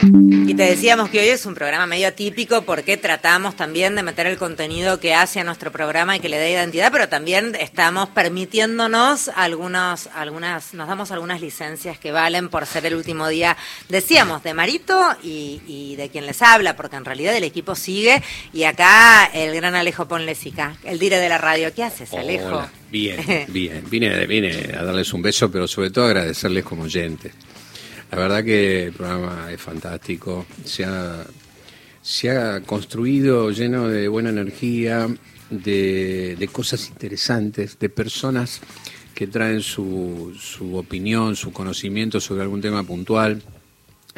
[0.00, 4.26] Y te decíamos que hoy es un programa medio atípico porque tratamos también de meter
[4.26, 8.08] el contenido que hace a nuestro programa y que le dé identidad, pero también estamos
[8.10, 13.56] permitiéndonos algunos, algunas, nos damos algunas licencias que valen por ser el último día,
[13.88, 18.22] decíamos, de Marito y, de quien les habla, porque en realidad el equipo sigue
[18.52, 21.74] y acá el gran Alejo Ponlesica, el dire de la radio.
[21.74, 22.64] ¿Qué haces, Alejo?
[22.90, 23.84] Bien, bien.
[23.90, 27.32] Vine, vine a darles un beso, pero sobre todo agradecerles como oyentes.
[28.10, 30.46] La verdad que el programa es fantástico.
[30.64, 31.26] Se ha,
[32.02, 35.08] se ha construido lleno de buena energía,
[35.50, 38.60] de, cosas interesantes, de personas
[39.14, 43.42] que traen su, su opinión, su conocimiento sobre algún tema puntual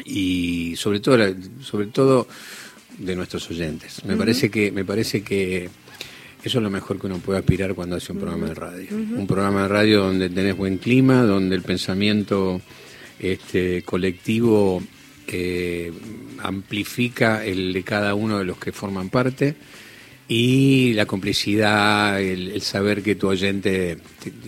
[0.05, 1.17] y sobre todo,
[1.61, 2.27] sobre todo
[2.97, 4.03] de nuestros oyentes.
[4.05, 5.69] Me parece que me parece que
[6.43, 8.95] eso es lo mejor que uno puede aspirar cuando hace un programa de radio.
[8.95, 12.61] Un programa de radio donde tenés buen clima, donde el pensamiento
[13.21, 14.81] este, colectivo
[15.27, 15.93] eh,
[16.39, 19.55] amplifica el de cada uno de los que forman parte
[20.27, 23.97] y la complicidad, el, saber que tu oyente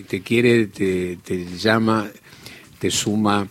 [0.08, 1.18] te, quiere, te,
[1.58, 2.10] llama,
[2.80, 3.48] te suma,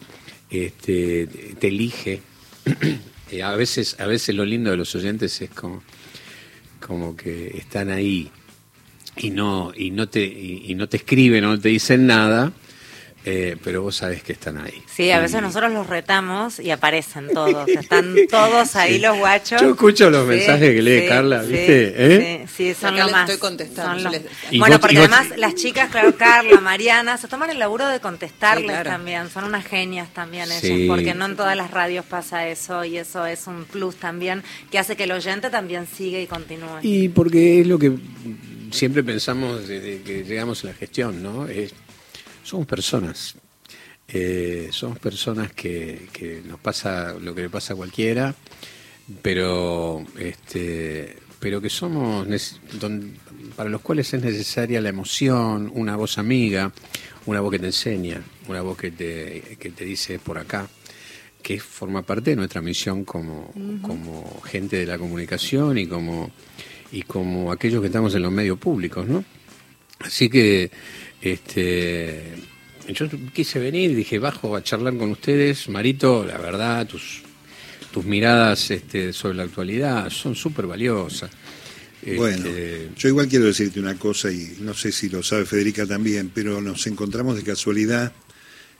[0.50, 1.27] este,
[1.58, 2.22] te elige.
[3.44, 5.83] a veces, a veces lo lindo de los oyentes es como,
[6.84, 8.30] como que están ahí
[9.16, 12.52] y no, y no te, y no te escriben, no te dicen nada,
[13.24, 14.82] eh, pero vos sabés que están ahí.
[14.92, 17.68] Sí, a veces nosotros los retamos y aparecen todos.
[17.68, 19.60] Están todos ahí los guachos.
[19.60, 21.94] Yo escucho los mensajes que lee Carla, ¿viste?
[21.96, 22.46] ¿Eh?
[22.52, 23.30] Sí, son lo más.
[23.30, 24.10] Estoy contestando.
[24.58, 29.30] Bueno, porque además las chicas, claro, Carla, Mariana, se toman el laburo de contestarles también.
[29.30, 33.24] Son unas genias también ellas, porque no en todas las radios pasa eso y eso
[33.26, 36.80] es un plus también que hace que el oyente también siga y continúe.
[36.82, 37.92] Y porque es lo que
[38.72, 41.46] siempre pensamos desde que llegamos a la gestión, ¿no?
[41.46, 41.74] Es
[42.42, 43.36] somos personas.
[44.08, 48.34] Eh, somos personas que, nos pasa lo que le pasa a cualquiera,
[49.22, 52.27] pero este, pero que somos
[53.56, 56.72] para los cuales es necesaria la emoción, una voz amiga,
[57.27, 60.68] una voz que te enseña, una voz que te, que te dice por acá,
[61.42, 66.30] que forma parte de nuestra misión como, como gente de la comunicación y como
[66.92, 69.24] y como aquellos que estamos en los medios públicos, ¿no?
[70.00, 70.70] Así que
[71.22, 72.34] este,
[72.88, 75.68] yo quise venir dije, bajo a charlar con ustedes.
[75.68, 77.22] Marito, la verdad, tus,
[77.92, 81.30] tus miradas este, sobre la actualidad son súper valiosas.
[82.16, 85.86] Bueno, este, yo igual quiero decirte una cosa y no sé si lo sabe Federica
[85.86, 88.12] también, pero nos encontramos de casualidad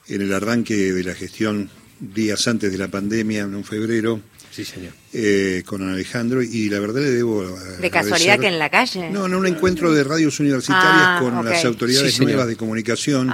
[0.09, 1.71] en el arranque de la gestión
[2.01, 4.21] días antes de la pandemia, en un febrero,
[4.53, 4.93] Sí, señor.
[5.15, 7.59] Eh, con Alejandro y la verdad le debo...
[7.81, 9.09] ¿De casualidad que en la calle?
[9.11, 13.33] No, en un encuentro de radios universitarias ah, con las autoridades nuevas de comunicación.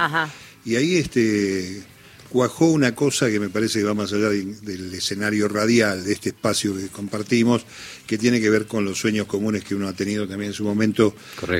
[0.63, 1.83] Y ahí este
[2.29, 6.29] cuajó una cosa que me parece que va más allá del escenario radial, de este
[6.29, 7.65] espacio que compartimos,
[8.05, 10.63] que tiene que ver con los sueños comunes que uno ha tenido también en su
[10.63, 11.15] momento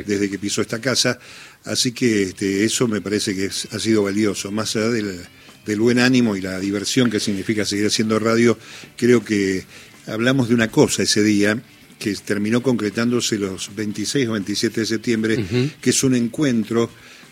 [0.06, 1.20] desde que pisó esta casa.
[1.66, 5.20] Así que este, eso me parece que ha sido valioso, más allá del
[5.66, 8.58] del buen ánimo y la diversión que significa seguir haciendo radio,
[8.96, 9.66] creo que
[10.08, 11.62] hablamos de una cosa ese día
[12.00, 15.46] que terminó concretándose los 26 o 27 de septiembre,
[15.82, 16.90] que es un encuentro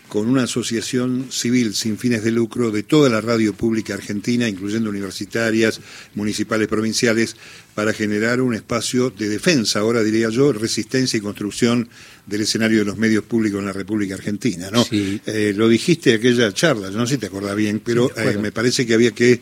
[0.08, 4.90] con una asociación civil sin fines de lucro de toda la radio pública argentina, incluyendo
[4.90, 5.80] universitarias,
[6.14, 7.36] municipales, provinciales,
[7.74, 11.88] para generar un espacio de defensa, ahora diría yo, resistencia y construcción
[12.26, 14.68] del escenario de los medios públicos en la República Argentina.
[14.72, 14.84] ¿no?
[14.90, 18.50] Eh, lo dijiste en aquella charla, no sé si te acordás bien, pero eh, me
[18.50, 19.40] parece que había que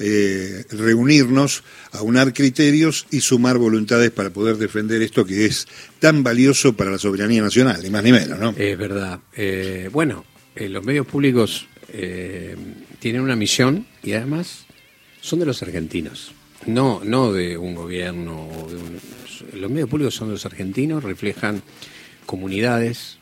[0.00, 5.66] eh, reunirnos, aunar criterios y sumar voluntades para poder defender esto que es
[5.98, 8.54] tan valioso para la soberanía nacional, ni más ni menos, ¿no?
[8.56, 9.18] Es verdad.
[9.34, 11.66] Eh, bueno, eh, los medios públicos
[13.00, 14.66] tienen una misión y además
[15.22, 16.32] son de los argentinos,
[16.66, 18.46] no, no de un gobierno.
[19.54, 21.62] Los medios públicos son de los argentinos, reflejan
[22.26, 23.16] comunidades,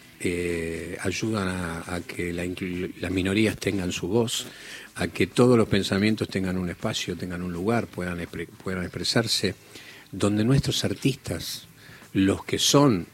[1.01, 4.47] ayudan a, que las minorías tengan su voz,
[4.97, 8.27] a que todos los pensamientos tengan un espacio, tengan un lugar, puedan,
[8.65, 9.55] puedan expresarse,
[10.11, 11.69] donde nuestros artistas,
[12.13, 13.07] los que son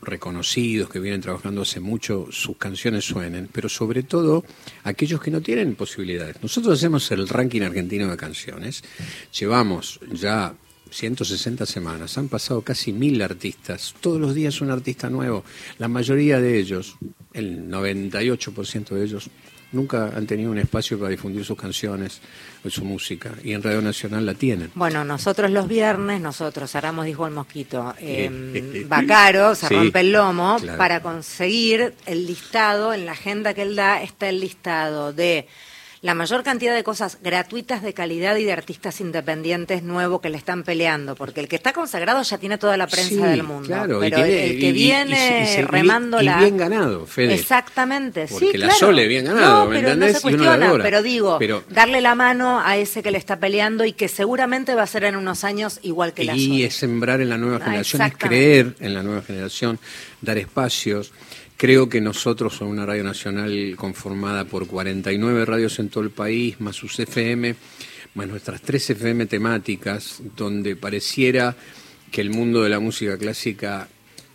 [0.00, 4.44] reconocidos, que vienen trabajando hace mucho, sus canciones suenen, pero sobre todo
[4.84, 6.40] aquellos que no tienen posibilidades.
[6.42, 8.84] Nosotros hacemos el ranking argentino de canciones,
[9.36, 10.54] llevamos ya
[10.90, 15.44] 160 semanas, han pasado casi mil artistas, todos los días un artista nuevo,
[15.78, 16.96] la mayoría de ellos,
[17.32, 19.30] el 98% de ellos,
[19.74, 22.20] nunca han tenido un espacio para difundir sus canciones
[22.64, 24.70] o su música y en Radio Nacional la tienen.
[24.74, 30.56] Bueno, nosotros los viernes, nosotros, Aramos dijo el mosquito, eh, Bacaro se rompe el lomo
[30.78, 35.46] para conseguir el listado, en la agenda que él da está el listado de
[36.04, 40.36] la mayor cantidad de cosas gratuitas de calidad y de artistas independientes nuevos que le
[40.36, 43.68] están peleando, porque el que está consagrado ya tiene toda la prensa del mundo.
[43.68, 46.36] Claro, pero el que viene remando la.
[46.36, 47.32] bien ganado, Fede.
[47.32, 48.58] Exactamente, porque sí.
[48.58, 51.38] la Sole bien ganado, ¿me pero No se cuestiona, pero digo,
[51.70, 55.04] darle la mano a ese que le está peleando y que seguramente va a ser
[55.04, 58.14] en unos años igual que la Y es sembrar en la nueva ah, generación, es
[58.18, 59.78] creer en la nueva generación,
[60.20, 61.12] dar espacios.
[61.56, 66.60] Creo que nosotros somos una radio nacional conformada por 49 radios en todo el país,
[66.60, 67.54] más sus FM,
[68.14, 71.56] más nuestras tres FM temáticas, donde pareciera
[72.10, 73.88] que el mundo de la música clásica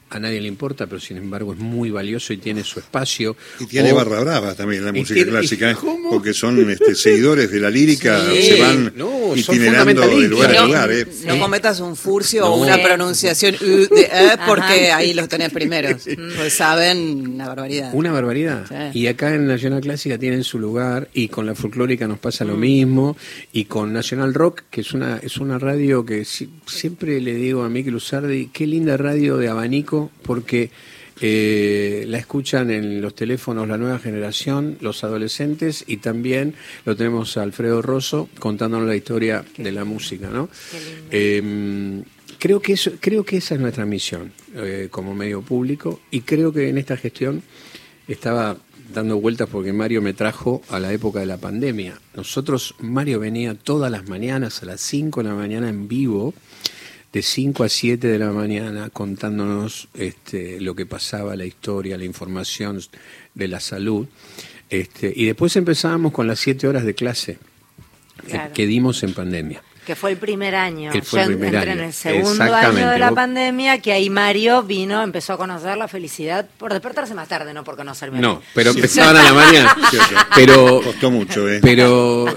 [0.10, 3.36] a nadie le importa, pero sin embargo es muy valioso y tiene su espacio.
[3.60, 5.76] Y tiene barra brava también la música clásica, ¿eh?
[6.10, 8.94] porque son este, seguidores de la lírica, se van
[9.36, 10.92] itinerando de lugar a lugar.
[10.92, 11.08] ¿eh?
[11.26, 16.04] No cometas un furcio o una pronunciación de e, porque ahí los tenés primeros,
[16.36, 17.92] pues saben una barbaridad.
[17.94, 18.94] Una barbaridad.
[18.94, 22.56] Y acá en Nacional Clásica tienen su lugar y con la folclórica nos pasa lo
[22.56, 22.60] mm.
[22.60, 23.18] mismo
[23.54, 27.70] y con Nacional Rock, que es una, es una radio que siempre le digo a
[27.70, 30.70] Mikel Usardi, qué linda radio de abanico porque
[31.22, 36.56] eh, la escuchan en los teléfonos la nueva generación, los adolescentes y también
[36.86, 40.50] lo tenemos a Alfredo Rosso contándonos la historia de la música, ¿no?
[41.12, 42.04] Em,
[42.38, 46.54] creo que eso, creo que esa es nuestra misión eh, como medio público y creo
[46.54, 47.44] que en esta gestión
[48.08, 48.58] estaba
[48.94, 52.00] dando vueltas porque Mario me trajo a la época de la pandemia.
[52.16, 56.34] Nosotros, Mario venía todas las mañanas a las 5 de la mañana en vivo
[57.12, 62.06] de 5 a 7 de la mañana contándonos este, lo que pasaba, la historia, la
[62.06, 62.80] información
[63.34, 64.08] de la salud.
[64.70, 67.40] Este, y después empezábamos con las 7 horas de clase
[68.28, 69.64] eh, que dimos en pandemia.
[69.86, 70.92] Que fue el primer año.
[70.92, 71.72] Que fue el primer año.
[71.72, 75.88] en el segundo año de la pandemia, que ahí Mario vino, empezó a conocer la
[75.88, 78.20] felicidad por despertarse más tarde, no por conocerme.
[78.20, 79.76] No, pero empezaban a la mañana.
[80.36, 81.60] pero costó mucho, ¿eh?
[81.64, 82.28] Pero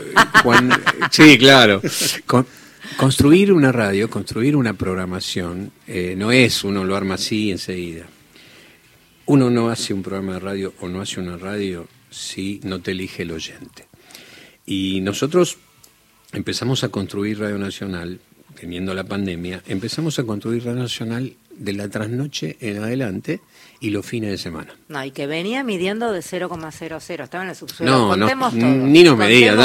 [1.10, 1.82] sí, claro.
[2.96, 8.06] Construir una radio, construir una programación, eh, no es uno lo arma así enseguida.
[9.26, 12.92] Uno no hace un programa de radio o no hace una radio si no te
[12.92, 13.88] elige el oyente.
[14.66, 15.58] Y nosotros
[16.32, 18.20] empezamos a construir Radio Nacional,
[18.58, 23.40] teniendo la pandemia, empezamos a construir Radio Nacional de la trasnoche en adelante
[23.82, 24.72] y los fines de semana.
[24.88, 27.92] No, y que venía midiendo de 0,00, estaba en el subsuelo.
[27.92, 28.68] No, contemos todo.
[28.68, 29.56] Ni nos medía.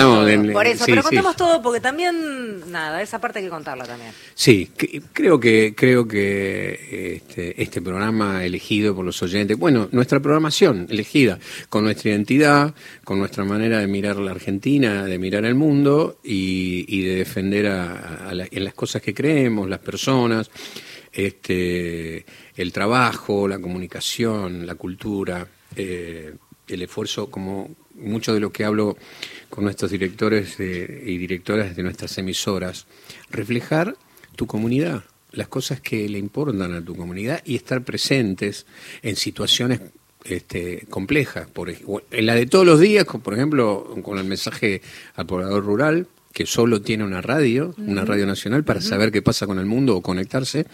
[0.51, 4.11] Por eso, pero contemos todo porque también, nada, esa parte hay que contarla también.
[4.33, 4.71] Sí,
[5.13, 11.37] creo que creo que este, este programa elegido por los oyentes, bueno, nuestra programación elegida,
[11.69, 12.73] con nuestra identidad,
[13.03, 18.31] con nuestra manera de mirar la Argentina, de mirar el mundo y, de defender a,
[18.31, 20.49] en las cosas que creemos, las personas
[21.11, 22.25] este,
[22.55, 26.33] el trabajo, la comunicación, la cultura, eh,
[26.67, 28.97] el esfuerzo, como mucho de lo que hablo
[29.49, 32.85] con nuestros directores y directoras de nuestras emisoras,
[33.29, 33.95] reflejar
[34.35, 38.65] tu comunidad, las cosas que le importan a tu comunidad y estar presentes
[39.01, 39.81] en situaciones
[40.23, 44.81] este, complejas, por, en la de todos los días, por ejemplo, con el mensaje
[45.15, 49.47] al poblador rural, que solo tiene una radio, una radio nacional, para saber qué pasa
[49.47, 50.67] con el mundo o conectarse,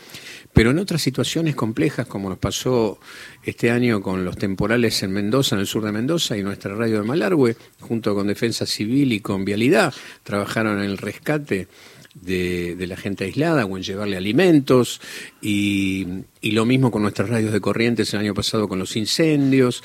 [0.52, 3.00] pero en otras situaciones complejas, como nos pasó
[3.44, 7.00] este año con los temporales en Mendoza, en el sur de Mendoza, y nuestra radio
[7.00, 9.94] de Malargüe, junto con Defensa Civil y con Vialidad,
[10.24, 11.70] trabajaron en el rescate
[12.14, 15.02] de, la gente aislada o en llevarle alimentos
[15.42, 16.08] y,
[16.42, 19.84] lo mismo con nuestras radios de corrientes el año pasado con los incendios.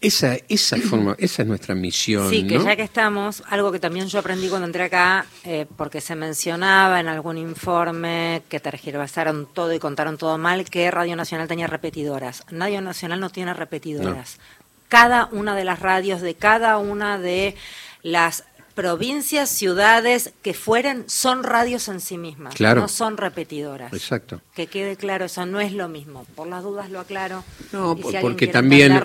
[0.00, 2.28] Esa, esa forma, esa es nuestra misión.
[2.30, 6.00] Sí, que ya que estamos, algo que también yo aprendí cuando entré acá, eh, porque
[6.00, 11.46] se mencionaba en algún informe que tergiversaron todo y contaron todo mal, que Radio Nacional
[11.46, 12.42] tenía repetidoras.
[12.50, 14.38] Radio Nacional no tiene repetidoras.
[14.88, 17.54] Cada una de las radios de cada una de
[18.02, 18.44] las
[18.78, 23.92] provincias, ciudades que fueran, son radios en sí mismas, no son repetidoras.
[23.92, 24.40] Exacto.
[24.54, 26.24] Que quede claro, eso no es lo mismo.
[26.36, 27.42] Por las dudas lo aclaro.
[27.72, 29.02] No, porque también,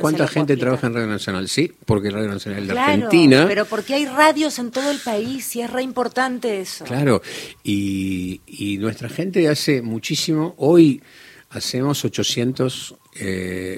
[0.00, 1.50] ¿cuánta gente trabaja en Radio Nacional?
[1.50, 3.44] Sí, porque Radio Nacional de Argentina.
[3.46, 6.86] Pero porque hay radios en todo el país y es re importante eso.
[6.86, 7.20] Claro,
[7.62, 10.54] y, y nuestra gente hace muchísimo.
[10.56, 11.02] Hoy
[11.50, 12.94] hacemos 800,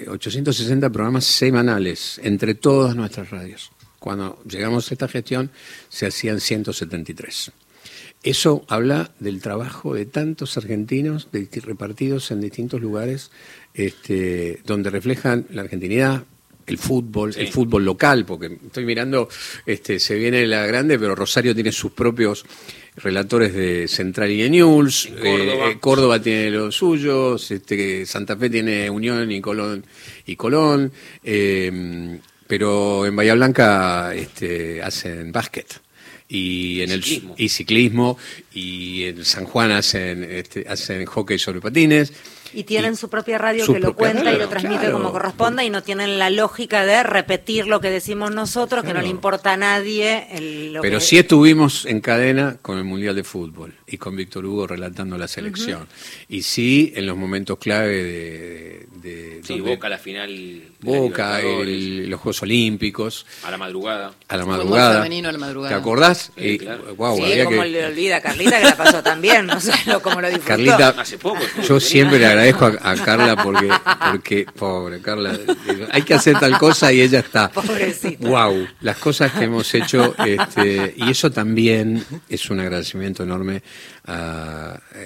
[0.07, 3.73] 860 eh, programas semanales entre todas nuestras radios.
[4.03, 5.53] Cuando llegamos a esta gestión
[5.89, 7.53] se hacían 173.
[8.25, 11.29] Eso habla del trabajo de tantos argentinos
[11.65, 13.31] repartidos en distintos lugares
[13.75, 16.25] este, donde reflejan la argentinidad,
[16.67, 19.29] el fútbol, el fútbol local, porque estoy mirando,
[19.67, 22.45] este, se viene la grande, pero Rosario tiene sus propios
[22.97, 26.21] relatores de Central y de News, eh, Córdoba.
[26.21, 29.85] tiene los suyos, este, Santa Fe tiene Unión y Colón
[30.27, 30.93] y Colón,
[31.23, 32.19] eh,
[32.53, 35.81] pero en Bahía Blanca este, hacen básquet.
[36.29, 37.03] Y en el
[37.39, 38.19] y ciclismo
[38.55, 42.13] y en San Juan hacen este, hacen hockey sobre patines
[42.55, 45.83] y tienen su propia radio que lo cuenta y lo transmite como corresponda y no
[45.83, 50.27] tienen la lógica de repetir lo que decimos nosotros, que no le importa a nadie.
[50.81, 55.17] Pero sí estuvimos en cadena con el Mundial de Fútbol y con Víctor Hugo relatando
[55.17, 55.89] la selección.
[56.29, 58.87] Y sí, en los momentos clave de...
[58.97, 60.63] de, sí, Boca la final.
[60.81, 63.27] Boca, los Juegos Olímpicos.
[63.45, 64.13] A la madrugada.
[64.29, 65.03] A la madrugada.
[65.03, 65.75] Femenino a la madrugada.
[65.75, 66.33] ¿Te acordás?
[66.37, 66.61] Sí,
[66.97, 69.73] wow, sí como le olvida a Carlita que la pasó también, no sé
[70.03, 70.49] cómo lo disfrutó.
[70.49, 71.41] Carlita, Hace poco.
[71.67, 73.69] Yo siempre le agradezco a, Carla porque,
[74.11, 75.39] porque, pobre Carla,
[75.91, 77.51] hay que hacer tal cosa y ella está.
[77.51, 78.29] Pobrecita.
[78.29, 83.63] Wow, las cosas que hemos hecho, este, y eso también es un agradecimiento enorme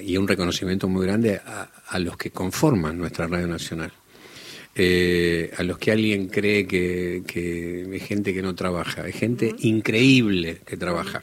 [0.02, 3.92] y un reconocimiento muy grande a, los que conforman nuestra Radio Nacional.
[4.78, 9.54] Eh, a los que alguien cree que, que hay gente que no trabaja, hay gente
[9.60, 11.22] increíble que trabaja.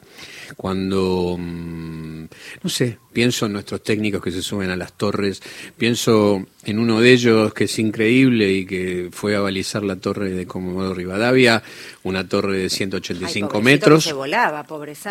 [0.58, 2.13] Cuando, mm,
[2.62, 5.42] no sé, pienso en nuestros técnicos que se suben a las torres,
[5.78, 10.30] pienso en uno de ellos que es increíble y que fue a balizar la torre
[10.30, 11.64] de Comodoro Rivadavia,
[12.04, 14.66] una torre de 185 metros volaba,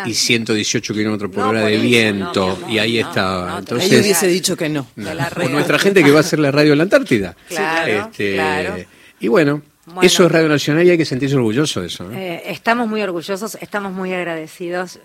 [0.05, 3.59] y 118 kilómetros por hora de viento, y ahí estaba.
[3.59, 4.87] Entonces, Ahí hubiese dicho que no.
[4.95, 7.35] nuestra gente que va a hacer la radio en la Antártida.
[7.53, 8.87] Claro, este,
[9.19, 9.61] Y bueno,
[10.01, 12.09] eso es Radio Nacional y hay que sentirse orgulloso de eso.
[12.11, 14.99] Eh, estamos muy orgullosos, estamos muy agradecidos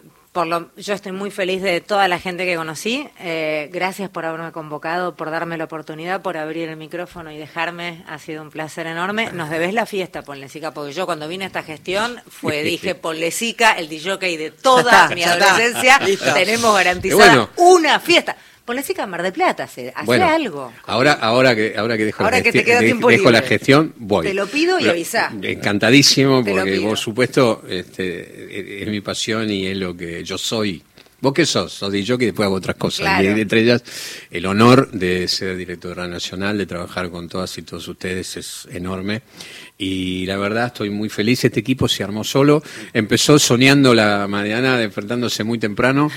[0.76, 3.08] yo estoy muy feliz de toda la gente que conocí.
[3.18, 8.04] Eh, gracias por haberme convocado, por darme la oportunidad, por abrir el micrófono y dejarme.
[8.06, 9.32] Ha sido un placer enorme.
[9.32, 13.72] Nos debes la fiesta, Ponlecica, porque yo cuando vine a esta gestión fue, dije, Ponlecica,
[13.72, 15.98] el DJ de toda mi adolescencia,
[16.34, 18.36] tenemos garantizada una fiesta.
[18.68, 20.70] Ponle Mar de Plata, hace, algo.
[20.84, 24.26] Ahora, ahora que, ahora que dejo, la, dejo la gestión, voy.
[24.26, 25.32] Te lo pido y avisa.
[25.40, 30.82] Encantadísimo, porque por supuesto este, es mi pasión y es lo que yo soy.
[31.20, 31.72] ¿Vos qué sos?
[31.72, 33.22] Sos yo que después hago otras cosas.
[33.22, 33.82] Y entre ellas,
[34.30, 39.22] el honor de ser directora nacional, de trabajar con todas y todos ustedes es enorme
[39.76, 41.44] y la verdad estoy muy feliz.
[41.44, 46.08] Este equipo se armó solo, empezó soñando la mañana, despertándose muy temprano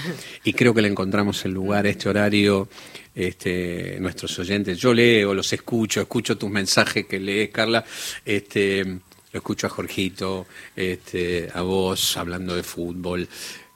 [0.43, 2.69] y creo que le encontramos el lugar, este horario,
[3.15, 4.77] este, nuestros oyentes.
[4.77, 7.83] Yo leo, los escucho, escucho tus mensajes que lees, Carla.
[8.23, 13.27] Este, lo escucho a Jorgito, este, a vos hablando de fútbol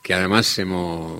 [0.05, 1.19] que además hemos,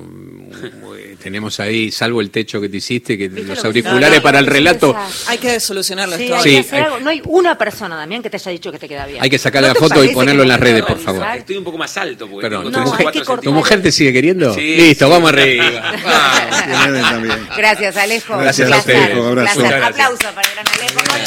[1.20, 4.96] tenemos ahí, salvo el techo que te hiciste, que los auriculares para el relato.
[5.26, 6.16] Hay que solucionarlo.
[6.16, 7.00] Sí, hay que algo.
[7.00, 9.24] No hay una persona, Damián, que te haya dicho que te queda bien.
[9.24, 11.26] Hay que sacarle la foto y ponerlo en las redes, por favor.
[11.36, 12.30] Estoy un poco más alto.
[12.30, 14.54] Porque Perdón, ¿tu, mujer, ¿tu mujer, te sigue queriendo?
[14.54, 15.66] Sí, Listo, vamos arriba.
[17.58, 18.38] Gracias, Alejo.
[18.38, 19.20] Gracias, Alejo.
[19.20, 19.66] Un abrazo.
[19.66, 21.25] Aplauso para el gran Alejo.